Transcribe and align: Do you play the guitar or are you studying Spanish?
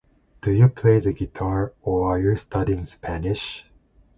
Do 0.41 0.51
you 0.51 0.67
play 0.67 0.97
the 0.99 1.13
guitar 1.13 1.73
or 1.83 2.11
are 2.15 2.19
you 2.19 2.35
studying 2.35 2.85
Spanish? 2.85 3.63